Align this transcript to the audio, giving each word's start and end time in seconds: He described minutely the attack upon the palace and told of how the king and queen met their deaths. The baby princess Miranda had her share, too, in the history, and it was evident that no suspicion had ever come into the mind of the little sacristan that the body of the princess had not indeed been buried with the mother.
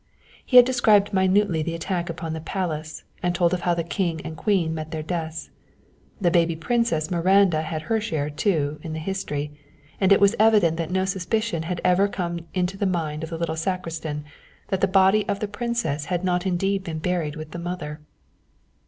He 0.43 0.59
described 0.63 1.13
minutely 1.13 1.61
the 1.61 1.75
attack 1.75 2.09
upon 2.09 2.33
the 2.33 2.41
palace 2.41 3.03
and 3.21 3.35
told 3.35 3.53
of 3.53 3.61
how 3.61 3.75
the 3.75 3.83
king 3.83 4.19
and 4.25 4.35
queen 4.35 4.73
met 4.73 4.89
their 4.89 5.03
deaths. 5.03 5.51
The 6.19 6.31
baby 6.31 6.55
princess 6.55 7.11
Miranda 7.11 7.61
had 7.61 7.83
her 7.83 8.01
share, 8.01 8.31
too, 8.31 8.79
in 8.81 8.93
the 8.93 8.99
history, 8.99 9.51
and 9.99 10.11
it 10.11 10.19
was 10.19 10.33
evident 10.39 10.77
that 10.77 10.89
no 10.89 11.05
suspicion 11.05 11.61
had 11.61 11.81
ever 11.83 12.07
come 12.07 12.47
into 12.55 12.77
the 12.77 12.87
mind 12.87 13.23
of 13.23 13.29
the 13.29 13.37
little 13.37 13.55
sacristan 13.55 14.25
that 14.69 14.81
the 14.81 14.87
body 14.87 15.23
of 15.29 15.39
the 15.39 15.47
princess 15.47 16.05
had 16.05 16.23
not 16.23 16.47
indeed 16.47 16.83
been 16.83 16.97
buried 16.97 17.35
with 17.35 17.51
the 17.51 17.59
mother. 17.59 17.99